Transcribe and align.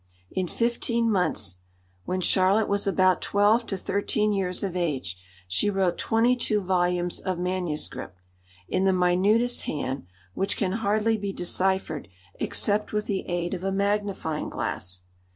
In 0.31 0.47
fifteen 0.47 1.11
months, 1.11 1.57
when 2.05 2.21
Charlotte 2.21 2.67
was 2.67 2.87
about 2.87 3.21
twelve 3.21 3.67
to 3.67 3.77
thirteen 3.77 4.33
years 4.33 4.63
of 4.63 4.75
age, 4.75 5.15
she 5.47 5.69
wrote 5.69 5.99
twenty 5.99 6.35
two 6.35 6.59
volumes 6.59 7.19
of 7.19 7.37
manuscript, 7.37 8.17
in 8.67 8.85
the 8.85 8.93
minutest 8.93 9.65
hand, 9.65 10.07
which 10.33 10.57
can 10.57 10.71
hardly 10.71 11.17
be 11.17 11.31
deciphered 11.31 12.07
except 12.39 12.93
with 12.93 13.05
the 13.05 13.27
aid 13.27 13.53
of 13.53 13.63
a 13.63 13.71
magnifying 13.71 14.49
glass. 14.49 15.03